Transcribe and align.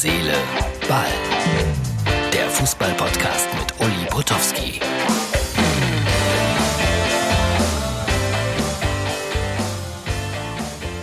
Seele, 0.00 0.34
Ball. 0.88 1.08
Der 2.32 2.48
Fußball-Podcast 2.50 3.48
mit 3.58 3.80
Uli 3.80 4.06
Potowski. 4.08 4.78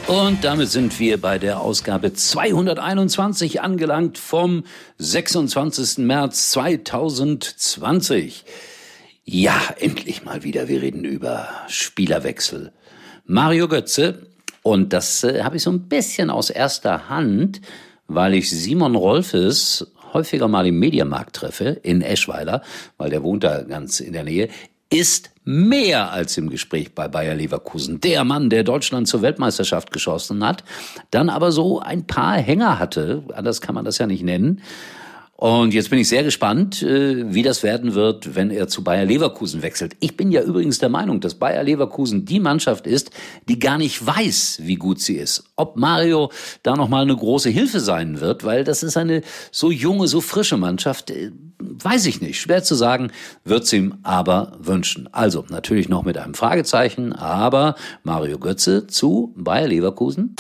Und 0.08 0.46
damit 0.46 0.70
sind 0.70 0.98
wir 0.98 1.20
bei 1.20 1.38
der 1.38 1.60
Ausgabe 1.60 2.14
221 2.14 3.60
angelangt 3.60 4.18
vom 4.18 4.64
26. 5.00 5.98
März 5.98 6.52
2020. 6.52 8.46
Ja, 9.26 9.60
endlich 9.78 10.24
mal 10.24 10.44
wieder. 10.44 10.70
Wir 10.70 10.82
reden 10.82 11.04
über 11.04 11.50
Spielerwechsel. 11.68 12.72
Mario 13.26 13.68
Götze, 13.68 14.28
und 14.64 14.94
das 14.94 15.26
äh, 15.26 15.44
habe 15.44 15.58
ich 15.58 15.64
so 15.64 15.72
ein 15.72 15.90
bisschen 15.90 16.30
aus 16.30 16.50
erster 16.50 17.10
Hand, 17.10 17.60
weil 18.08 18.34
ich 18.34 18.50
Simon 18.50 18.96
Rolfes 18.96 19.92
häufiger 20.14 20.48
mal 20.48 20.66
im 20.66 20.80
Mediamarkt 20.80 21.36
treffe, 21.36 21.80
in 21.84 22.02
Eschweiler, 22.02 22.62
weil 22.98 23.10
der 23.10 23.24
wohnt 23.24 23.44
da 23.44 23.64
ganz 23.64 24.00
in 24.00 24.14
der 24.14 24.24
Nähe, 24.24 24.50
ist 24.90 25.32
mehr 25.44 26.12
als 26.12 26.38
im 26.38 26.50
Gespräch 26.50 26.94
bei 26.96 27.08
Bayer 27.08 27.36
Leverkusen. 27.36 28.00
Der 28.02 28.24
Mann, 28.24 28.50
der 28.50 28.64
Deutschland 28.64 29.08
zur 29.08 29.22
Weltmeisterschaft 29.22 29.92
geschossen 29.92 30.46
hat, 30.46 30.64
dann 31.12 31.30
aber 31.30 31.52
so 31.52 31.80
ein 31.80 32.08
paar 32.08 32.38
Hänger 32.38 32.80
hatte, 32.80 33.24
anders 33.34 33.62
kann 33.62 33.76
man 33.76 33.86
das 33.86 33.98
ja 33.98 34.08
nicht 34.08 34.24
nennen, 34.24 34.62
und 35.38 35.74
jetzt 35.74 35.90
bin 35.90 36.00
ich 36.00 36.08
sehr 36.08 36.24
gespannt, 36.24 36.82
äh, 36.82 37.34
wie 37.34 37.44
das 37.44 37.62
werden 37.62 37.94
wird, 37.94 38.36
wenn 38.36 38.52
er 38.52 38.70
zu 38.70 38.86
Bayer 38.86 39.04
Leverkusen 39.04 39.62
wechselt. 39.62 39.98
Ich 40.00 40.16
bin 40.16 40.32
ja 40.32 40.42
übrigens 40.42 40.80
der 40.80 40.88
Meinung, 40.88 41.20
dass 41.20 41.36
Bayer 41.36 41.62
Leverkusen 41.62 42.24
die 42.24 42.40
Mannschaft 42.40 42.88
ist, 42.88 43.12
die 43.50 43.60
gar 43.60 43.78
nicht 43.78 44.06
weiß, 44.06 44.62
wie 44.64 44.76
gut 44.76 45.02
sie 45.02 45.16
ist. 45.16 45.44
Ob 45.58 45.76
Mario 45.76 46.32
da 46.64 46.78
noch 46.78 46.88
mal 46.88 47.02
eine 47.02 47.18
große 47.18 47.50
Hilfe 47.50 47.82
sein 47.82 48.22
wird, 48.22 48.46
weil 48.46 48.64
das 48.64 48.82
ist 48.82 48.96
eine 48.96 49.24
so 49.52 49.72
junge, 49.72 50.08
so 50.08 50.22
frische 50.22 50.56
Mannschaft, 50.56 51.12
äh, 51.12 51.32
weiß 51.60 52.06
ich 52.06 52.22
nicht. 52.22 52.40
Schwer 52.40 52.64
zu 52.64 52.76
sagen, 52.76 53.12
wird's 53.44 53.74
ihm 53.74 53.96
aber 54.04 54.54
wünschen. 54.60 55.10
Also 55.12 55.44
natürlich 55.50 55.90
noch 55.90 56.04
mit 56.04 56.18
einem 56.18 56.34
Fragezeichen, 56.34 57.12
aber 57.12 57.76
Mario 58.04 58.40
Götze 58.40 58.88
zu 58.88 59.34
Bayer 59.36 59.68
Leverkusen. 59.68 60.38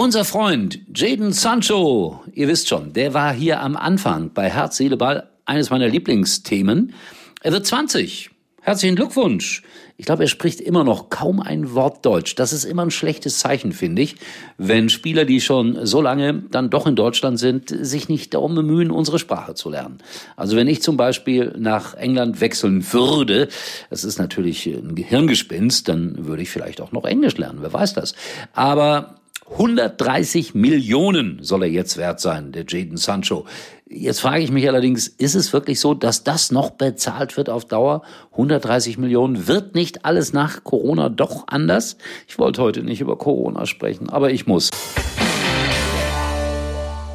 Unser 0.00 0.24
Freund 0.24 0.78
Jaden 0.94 1.30
Sancho, 1.30 2.22
ihr 2.32 2.48
wisst 2.48 2.70
schon, 2.70 2.94
der 2.94 3.12
war 3.12 3.34
hier 3.34 3.60
am 3.60 3.76
Anfang 3.76 4.32
bei 4.32 4.48
Herz, 4.48 4.78
Seele, 4.78 4.96
Ball 4.96 5.28
eines 5.44 5.68
meiner 5.68 5.88
Lieblingsthemen. 5.88 6.94
Er 7.42 7.52
wird 7.52 7.66
20. 7.66 8.30
Herzlichen 8.62 8.96
Glückwunsch. 8.96 9.62
Ich 9.98 10.06
glaube, 10.06 10.22
er 10.22 10.28
spricht 10.28 10.62
immer 10.62 10.84
noch 10.84 11.10
kaum 11.10 11.38
ein 11.38 11.74
Wort 11.74 12.06
Deutsch. 12.06 12.34
Das 12.34 12.54
ist 12.54 12.64
immer 12.64 12.86
ein 12.86 12.90
schlechtes 12.90 13.40
Zeichen, 13.40 13.72
finde 13.72 14.00
ich, 14.00 14.16
wenn 14.56 14.88
Spieler, 14.88 15.26
die 15.26 15.42
schon 15.42 15.84
so 15.84 16.00
lange 16.00 16.44
dann 16.50 16.70
doch 16.70 16.86
in 16.86 16.96
Deutschland 16.96 17.38
sind, 17.38 17.68
sich 17.68 18.08
nicht 18.08 18.32
darum 18.32 18.54
bemühen, 18.54 18.90
unsere 18.90 19.18
Sprache 19.18 19.52
zu 19.52 19.68
lernen. 19.68 19.98
Also 20.34 20.56
wenn 20.56 20.66
ich 20.66 20.80
zum 20.80 20.96
Beispiel 20.96 21.54
nach 21.58 21.92
England 21.92 22.40
wechseln 22.40 22.90
würde, 22.90 23.48
das 23.90 24.04
ist 24.04 24.18
natürlich 24.18 24.64
ein 24.64 24.94
Gehirngespinst, 24.94 25.88
dann 25.90 26.26
würde 26.26 26.42
ich 26.42 26.48
vielleicht 26.48 26.80
auch 26.80 26.92
noch 26.92 27.04
Englisch 27.04 27.36
lernen, 27.36 27.58
wer 27.60 27.74
weiß 27.74 27.92
das. 27.92 28.14
Aber 28.54 29.19
130 29.52 30.54
Millionen 30.54 31.38
soll 31.42 31.64
er 31.64 31.68
jetzt 31.68 31.96
wert 31.96 32.20
sein, 32.20 32.52
der 32.52 32.64
Jaden 32.68 32.96
Sancho. 32.96 33.46
Jetzt 33.88 34.20
frage 34.20 34.44
ich 34.44 34.52
mich 34.52 34.68
allerdings, 34.68 35.08
ist 35.08 35.34
es 35.34 35.52
wirklich 35.52 35.80
so, 35.80 35.92
dass 35.92 36.22
das 36.22 36.52
noch 36.52 36.70
bezahlt 36.70 37.36
wird 37.36 37.50
auf 37.50 37.64
Dauer? 37.64 38.02
130 38.32 38.96
Millionen. 38.96 39.48
Wird 39.48 39.74
nicht 39.74 40.04
alles 40.04 40.32
nach 40.32 40.62
Corona 40.62 41.08
doch 41.08 41.48
anders? 41.48 41.96
Ich 42.28 42.38
wollte 42.38 42.62
heute 42.62 42.84
nicht 42.84 43.00
über 43.00 43.18
Corona 43.18 43.66
sprechen, 43.66 44.08
aber 44.08 44.30
ich 44.30 44.46
muss. 44.46 44.70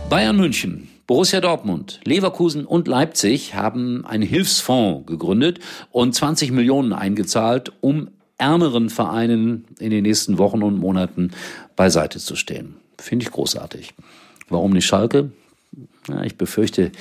Bayern 0.09 0.35
München, 0.35 0.89
Borussia 1.07 1.39
Dortmund, 1.39 2.01
Leverkusen 2.03 2.65
und 2.65 2.87
Leipzig 2.87 3.55
haben 3.55 4.05
einen 4.05 4.23
Hilfsfonds 4.23 5.07
gegründet 5.07 5.59
und 5.91 6.13
20 6.13 6.51
Millionen 6.51 6.93
eingezahlt, 6.93 7.71
um 7.79 8.09
ärmeren 8.37 8.89
Vereinen 8.89 9.65
in 9.79 9.89
den 9.89 10.03
nächsten 10.03 10.37
Wochen 10.37 10.63
und 10.63 10.77
Monaten 10.77 11.31
beiseite 11.75 12.19
zu 12.19 12.35
stehen. 12.35 12.75
Finde 12.99 13.23
ich 13.23 13.31
großartig. 13.31 13.93
Warum 14.49 14.71
nicht 14.71 14.85
Schalke? 14.85 15.31
Ja, 16.07 16.23
ich 16.23 16.37
befürchte, 16.37 16.91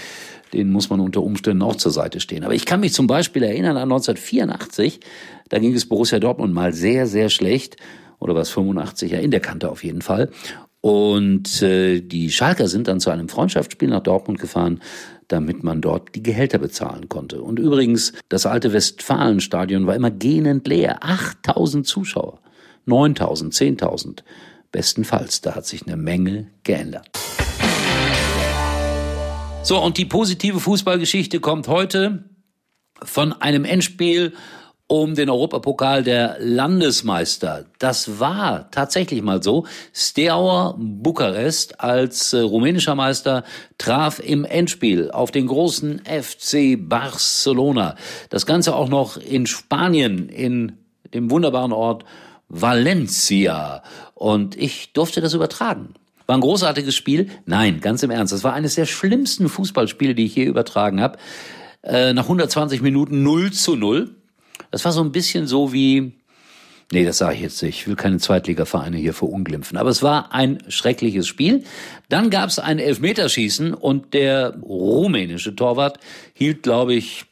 denen 0.52 0.72
muss 0.72 0.90
man 0.90 1.00
unter 1.00 1.22
Umständen 1.22 1.62
auch 1.62 1.76
zur 1.76 1.92
Seite 1.92 2.20
stehen. 2.20 2.44
Aber 2.44 2.54
ich 2.54 2.64
kann 2.64 2.80
mich 2.80 2.92
zum 2.92 3.06
Beispiel 3.06 3.42
erinnern 3.42 3.76
an 3.76 3.84
1984, 3.84 5.00
da 5.48 5.58
ging 5.58 5.74
es 5.74 5.88
Borussia 5.88 6.18
Dortmund 6.18 6.54
mal 6.54 6.72
sehr, 6.72 7.06
sehr 7.06 7.28
schlecht. 7.28 7.76
Oder 8.18 8.34
was 8.34 8.48
85, 8.50 9.12
ja, 9.12 9.18
in 9.18 9.30
der 9.30 9.40
Kante 9.40 9.70
auf 9.70 9.84
jeden 9.84 10.00
Fall. 10.00 10.30
Und 10.84 11.62
äh, 11.62 12.02
die 12.02 12.30
Schalker 12.30 12.68
sind 12.68 12.88
dann 12.88 13.00
zu 13.00 13.08
einem 13.08 13.30
Freundschaftsspiel 13.30 13.88
nach 13.88 14.02
Dortmund 14.02 14.38
gefahren, 14.38 14.82
damit 15.28 15.64
man 15.64 15.80
dort 15.80 16.14
die 16.14 16.22
Gehälter 16.22 16.58
bezahlen 16.58 17.08
konnte. 17.08 17.40
Und 17.40 17.58
übrigens, 17.58 18.12
das 18.28 18.44
alte 18.44 18.74
Westfalenstadion 18.74 19.86
war 19.86 19.94
immer 19.94 20.10
gähnend 20.10 20.68
leer. 20.68 20.98
8000 21.00 21.86
Zuschauer, 21.86 22.38
9000, 22.84 23.54
10.000. 23.54 24.24
Bestenfalls, 24.72 25.40
da 25.40 25.54
hat 25.54 25.64
sich 25.64 25.86
eine 25.86 25.96
Menge 25.96 26.48
geändert. 26.64 27.08
So, 29.62 29.82
und 29.82 29.96
die 29.96 30.04
positive 30.04 30.60
Fußballgeschichte 30.60 31.40
kommt 31.40 31.66
heute 31.66 32.28
von 33.02 33.32
einem 33.32 33.64
Endspiel 33.64 34.34
um 34.86 35.14
den 35.14 35.30
Europapokal 35.30 36.02
der 36.02 36.36
Landesmeister. 36.40 37.64
Das 37.78 38.20
war 38.20 38.70
tatsächlich 38.70 39.22
mal 39.22 39.42
so. 39.42 39.66
Steaua 39.94 40.76
Bukarest 40.78 41.80
als 41.80 42.32
äh, 42.32 42.40
rumänischer 42.40 42.94
Meister 42.94 43.44
traf 43.78 44.18
im 44.18 44.44
Endspiel 44.44 45.10
auf 45.10 45.30
den 45.30 45.46
großen 45.46 46.02
FC 46.04 46.76
Barcelona. 46.78 47.96
Das 48.28 48.44
Ganze 48.44 48.74
auch 48.74 48.88
noch 48.88 49.16
in 49.16 49.46
Spanien, 49.46 50.28
in 50.28 50.72
dem 51.14 51.30
wunderbaren 51.30 51.72
Ort 51.72 52.04
Valencia. 52.48 53.82
Und 54.14 54.56
ich 54.56 54.92
durfte 54.92 55.22
das 55.22 55.32
übertragen. 55.32 55.94
War 56.26 56.36
ein 56.36 56.40
großartiges 56.40 56.94
Spiel? 56.94 57.30
Nein, 57.46 57.80
ganz 57.80 58.02
im 58.02 58.10
Ernst. 58.10 58.32
Das 58.32 58.44
war 58.44 58.52
eines 58.52 58.74
der 58.74 58.86
schlimmsten 58.86 59.48
Fußballspiele, 59.48 60.14
die 60.14 60.26
ich 60.26 60.34
hier 60.34 60.46
übertragen 60.46 61.00
habe. 61.00 61.18
Äh, 61.82 62.12
nach 62.12 62.24
120 62.24 62.82
Minuten 62.82 63.22
0 63.22 63.52
zu 63.52 63.76
0. 63.76 64.14
Das 64.74 64.84
war 64.84 64.90
so 64.90 65.04
ein 65.04 65.12
bisschen 65.12 65.46
so 65.46 65.72
wie, 65.72 66.14
nee, 66.90 67.04
das 67.04 67.18
sage 67.18 67.36
ich 67.36 67.42
jetzt 67.42 67.62
nicht, 67.62 67.78
ich 67.78 67.86
will 67.86 67.94
keine 67.94 68.18
Zweitligavereine 68.18 68.96
hier 68.96 69.14
verunglimpfen, 69.14 69.78
aber 69.78 69.90
es 69.90 70.02
war 70.02 70.34
ein 70.34 70.64
schreckliches 70.66 71.28
Spiel. 71.28 71.62
Dann 72.08 72.28
gab 72.28 72.48
es 72.48 72.58
ein 72.58 72.80
Elfmeterschießen 72.80 73.72
und 73.72 74.14
der 74.14 74.56
rumänische 74.60 75.54
Torwart 75.54 76.00
hielt, 76.32 76.64
glaube 76.64 76.94
ich, 76.94 77.24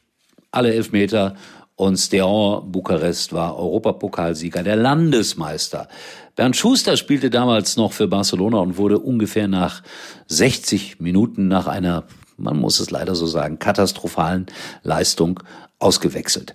alle 0.51 0.73
Elfmeter 0.73 1.35
und 1.75 1.97
Steaua 1.97 2.61
Bukarest 2.61 3.33
war 3.33 3.57
Europapokalsieger, 3.57 4.63
der 4.63 4.77
Landesmeister. 4.77 5.89
Bernd 6.37 6.55
Schuster 6.55 6.95
spielte 6.95 7.29
damals 7.29 7.75
noch 7.75 7.91
für 7.91 8.07
Barcelona 8.07 8.59
und 8.59 8.77
wurde 8.77 8.99
ungefähr 8.99 9.49
nach 9.49 9.83
60 10.27 11.01
Minuten 11.01 11.49
nach 11.49 11.67
einer, 11.67 12.05
man 12.37 12.57
muss 12.57 12.79
es 12.79 12.89
leider 12.89 13.15
so 13.15 13.25
sagen, 13.25 13.59
katastrophalen 13.59 14.45
Leistung 14.81 15.41
ausgewechselt. 15.83 16.53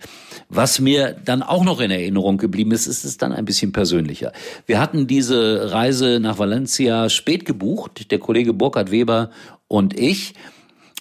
Was 0.49 0.81
mir 0.81 1.15
dann 1.25 1.43
auch 1.43 1.63
noch 1.63 1.81
in 1.81 1.91
Erinnerung 1.91 2.39
geblieben 2.39 2.73
ist, 2.73 2.87
ist 2.87 3.05
es 3.05 3.19
dann 3.19 3.33
ein 3.33 3.45
bisschen 3.45 3.73
persönlicher. 3.73 4.33
Wir 4.67 4.81
hatten 4.81 5.07
diese 5.07 5.71
Reise 5.73 6.19
nach 6.21 6.39
Valencia 6.39 7.11
spät 7.11 7.45
gebucht, 7.45 8.11
der 8.11 8.19
Kollege 8.19 8.55
Burkhard 8.55 8.91
Weber 8.91 9.31
und 9.69 9.99
ich. 9.99 10.35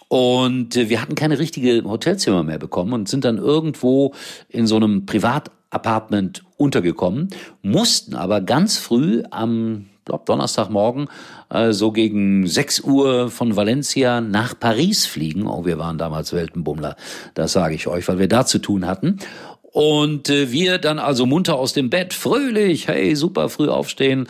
Und 0.10 0.76
wir 0.76 1.02
hatten 1.02 1.16
keine 1.16 1.40
richtige 1.40 1.84
Hotelzimmer 1.84 2.44
mehr 2.44 2.60
bekommen 2.60 2.94
und 2.94 3.10
sind 3.10 3.26
dann 3.26 3.38
irgendwo 3.38 4.14
in 4.50 4.68
so 4.68 4.78
einem 4.78 5.06
Privatapartment 5.06 6.44
untergekommen, 6.58 7.30
mussten 7.62 8.16
aber 8.16 8.42
ganz 8.42 8.78
früh 8.78 9.24
am 9.32 9.88
glaube 10.08 10.24
Donnerstagmorgen 10.26 11.08
äh, 11.50 11.72
so 11.72 11.92
gegen 11.92 12.48
6 12.48 12.82
Uhr 12.82 13.30
von 13.30 13.56
Valencia 13.56 14.22
nach 14.22 14.60
Paris 14.60 15.06
fliegen. 15.06 15.48
Oh, 15.48 15.66
wir 15.66 15.78
waren 15.78 15.98
damals 15.98 16.34
Weltenbummler, 16.34 16.96
das 17.36 17.52
sage 17.52 17.76
ich 17.76 17.88
euch, 17.88 18.08
weil 18.08 18.20
wir 18.20 18.28
da 18.28 18.46
zu 18.46 18.60
tun 18.60 18.88
hatten. 18.88 19.20
Und 19.62 20.30
äh, 20.30 20.52
wir 20.52 20.80
dann 20.80 20.98
also 20.98 21.26
munter 21.26 21.56
aus 21.56 21.74
dem 21.74 21.90
Bett, 21.90 22.14
fröhlich, 22.14 22.88
hey, 22.88 23.16
super 23.16 23.50
früh 23.50 23.68
aufstehen 23.68 24.28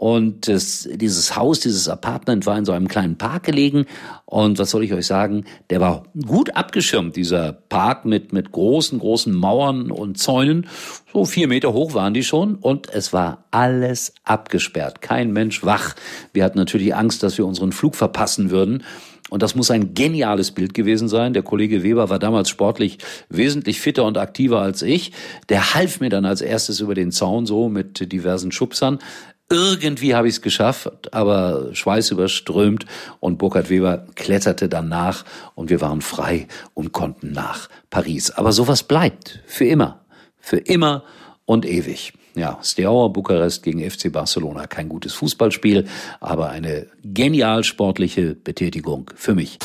und 0.00 0.46
das, 0.46 0.88
dieses 0.94 1.34
Haus, 1.34 1.58
dieses 1.58 1.88
Apartment 1.88 2.46
war 2.46 2.56
in 2.56 2.64
so 2.64 2.70
einem 2.70 2.86
kleinen 2.86 3.18
Park 3.18 3.42
gelegen. 3.42 3.84
Und 4.26 4.60
was 4.60 4.70
soll 4.70 4.84
ich 4.84 4.92
euch 4.92 5.08
sagen? 5.08 5.44
Der 5.70 5.80
war 5.80 6.04
gut 6.24 6.54
abgeschirmt, 6.54 7.16
dieser 7.16 7.50
Park 7.52 8.04
mit, 8.04 8.32
mit 8.32 8.52
großen, 8.52 9.00
großen 9.00 9.34
Mauern 9.34 9.90
und 9.90 10.16
Zäunen. 10.16 10.68
So 11.12 11.24
vier 11.24 11.48
Meter 11.48 11.72
hoch 11.72 11.94
waren 11.94 12.14
die 12.14 12.22
schon. 12.22 12.54
Und 12.54 12.88
es 12.88 13.12
war 13.12 13.46
alles 13.50 14.14
abgesperrt. 14.22 15.02
Kein 15.02 15.32
Mensch 15.32 15.64
wach. 15.64 15.96
Wir 16.32 16.44
hatten 16.44 16.58
natürlich 16.58 16.94
Angst, 16.94 17.24
dass 17.24 17.36
wir 17.36 17.44
unseren 17.44 17.72
Flug 17.72 17.96
verpassen 17.96 18.50
würden. 18.50 18.84
Und 19.30 19.42
das 19.42 19.56
muss 19.56 19.70
ein 19.70 19.94
geniales 19.94 20.52
Bild 20.52 20.74
gewesen 20.74 21.08
sein. 21.08 21.32
Der 21.32 21.42
Kollege 21.42 21.82
Weber 21.82 22.08
war 22.08 22.20
damals 22.20 22.48
sportlich 22.48 22.98
wesentlich 23.28 23.80
fitter 23.80 24.04
und 24.04 24.16
aktiver 24.16 24.60
als 24.60 24.82
ich. 24.82 25.10
Der 25.48 25.74
half 25.74 25.98
mir 25.98 26.08
dann 26.08 26.24
als 26.24 26.40
erstes 26.40 26.78
über 26.78 26.94
den 26.94 27.10
Zaun 27.10 27.46
so 27.46 27.68
mit 27.68 28.12
diversen 28.12 28.52
Schubsern. 28.52 29.00
Irgendwie 29.50 30.14
habe 30.14 30.28
ich 30.28 30.34
es 30.34 30.42
geschafft, 30.42 31.14
aber 31.14 31.70
schweißüberströmt 31.72 32.84
und 33.18 33.38
Burkhard 33.38 33.70
Weber 33.70 34.04
kletterte 34.14 34.68
dann 34.68 34.90
nach 34.90 35.24
und 35.54 35.70
wir 35.70 35.80
waren 35.80 36.02
frei 36.02 36.48
und 36.74 36.92
konnten 36.92 37.32
nach 37.32 37.70
Paris. 37.88 38.30
Aber 38.30 38.52
sowas 38.52 38.82
bleibt 38.82 39.40
für 39.46 39.64
immer, 39.64 40.04
für 40.38 40.58
immer 40.58 41.02
und 41.46 41.64
ewig. 41.64 42.12
Ja, 42.34 42.58
Steaua 42.62 43.08
Bukarest 43.08 43.62
gegen 43.62 43.90
FC 43.90 44.12
Barcelona. 44.12 44.66
Kein 44.66 44.90
gutes 44.90 45.14
Fußballspiel, 45.14 45.86
aber 46.20 46.50
eine 46.50 46.86
genial 47.02 47.64
sportliche 47.64 48.34
Betätigung 48.34 49.10
für 49.16 49.34
mich. 49.34 49.58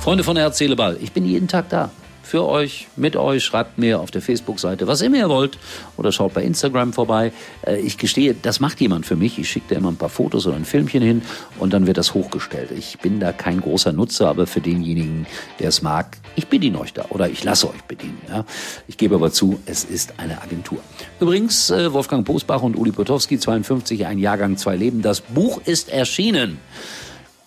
Freunde 0.00 0.22
von 0.22 0.36
Herz, 0.36 0.58
Seele, 0.58 0.76
Ball, 0.76 0.96
ich 1.02 1.10
bin 1.10 1.26
jeden 1.26 1.48
Tag 1.48 1.68
da 1.70 1.90
für 2.28 2.46
euch, 2.46 2.88
mit 2.96 3.16
euch. 3.16 3.42
Schreibt 3.42 3.78
mir 3.78 4.00
auf 4.00 4.10
der 4.10 4.20
Facebook-Seite, 4.20 4.86
was 4.86 5.00
immer 5.00 5.16
ihr 5.16 5.28
wollt. 5.28 5.58
Oder 5.96 6.12
schaut 6.12 6.34
bei 6.34 6.42
Instagram 6.42 6.92
vorbei. 6.92 7.32
Äh, 7.66 7.80
ich 7.80 7.96
gestehe, 7.96 8.34
das 8.34 8.60
macht 8.60 8.80
jemand 8.80 9.06
für 9.06 9.16
mich. 9.16 9.38
Ich 9.38 9.48
schicke 9.48 9.66
da 9.70 9.76
immer 9.76 9.90
ein 9.90 9.96
paar 9.96 10.10
Fotos 10.10 10.46
oder 10.46 10.56
ein 10.56 10.66
Filmchen 10.66 11.02
hin 11.02 11.22
und 11.58 11.72
dann 11.72 11.86
wird 11.86 11.96
das 11.96 12.12
hochgestellt. 12.14 12.70
Ich 12.76 12.98
bin 12.98 13.18
da 13.18 13.32
kein 13.32 13.60
großer 13.60 13.92
Nutzer, 13.92 14.28
aber 14.28 14.46
für 14.46 14.60
denjenigen, 14.60 15.26
der 15.58 15.70
es 15.70 15.80
mag, 15.80 16.18
ich 16.36 16.48
bediene 16.48 16.78
euch 16.80 16.92
da 16.92 17.06
oder 17.08 17.30
ich 17.30 17.42
lasse 17.44 17.68
euch 17.68 17.82
bedienen. 17.88 18.20
Ja. 18.28 18.44
Ich 18.86 18.98
gebe 18.98 19.14
aber 19.14 19.32
zu, 19.32 19.58
es 19.64 19.84
ist 19.84 20.14
eine 20.18 20.42
Agentur. 20.42 20.78
Übrigens, 21.20 21.70
äh, 21.70 21.92
Wolfgang 21.92 22.26
Posbach 22.26 22.62
und 22.62 22.76
Uli 22.76 22.92
Potowski, 22.92 23.38
52, 23.38 24.06
ein 24.06 24.18
Jahrgang, 24.18 24.58
zwei 24.58 24.76
Leben. 24.76 25.00
Das 25.00 25.22
Buch 25.22 25.62
ist 25.64 25.88
erschienen. 25.88 26.58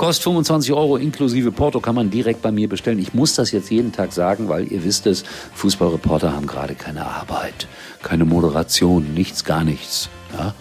Kostet 0.01 0.23
25 0.23 0.73
Euro 0.73 0.97
inklusive 0.97 1.51
Porto, 1.51 1.79
kann 1.79 1.93
man 1.93 2.09
direkt 2.09 2.41
bei 2.41 2.51
mir 2.51 2.67
bestellen. 2.67 2.97
Ich 2.97 3.13
muss 3.13 3.35
das 3.35 3.51
jetzt 3.51 3.69
jeden 3.69 3.91
Tag 3.91 4.13
sagen, 4.13 4.49
weil 4.49 4.71
ihr 4.71 4.83
wisst 4.83 5.05
es, 5.05 5.23
Fußballreporter 5.53 6.33
haben 6.33 6.47
gerade 6.47 6.73
keine 6.73 7.05
Arbeit, 7.05 7.67
keine 8.01 8.25
Moderation, 8.25 9.13
nichts, 9.13 9.45
gar 9.45 9.63
nichts. 9.63 10.09
Ja? 10.35 10.55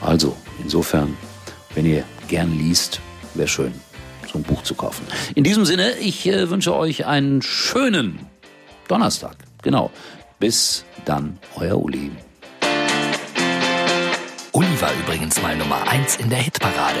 Also, 0.00 0.36
insofern, 0.62 1.16
wenn 1.74 1.86
ihr 1.86 2.04
gern 2.28 2.56
liest, 2.56 3.00
wäre 3.34 3.48
schön, 3.48 3.72
so 4.32 4.38
ein 4.38 4.44
Buch 4.44 4.62
zu 4.62 4.76
kaufen. 4.76 5.04
In 5.34 5.42
diesem 5.42 5.64
Sinne, 5.64 5.94
ich 6.00 6.24
äh, 6.28 6.48
wünsche 6.48 6.72
euch 6.72 7.04
einen 7.04 7.42
schönen 7.42 8.20
Donnerstag. 8.86 9.34
Genau. 9.62 9.90
Bis 10.38 10.84
dann, 11.04 11.40
euer 11.56 11.82
Uli. 11.82 12.12
Uli 14.52 14.80
war 14.80 14.92
übrigens 15.04 15.42
mal 15.42 15.56
Nummer 15.56 15.82
1 15.88 16.14
in 16.18 16.30
der 16.30 16.38
Hitparade. 16.38 17.00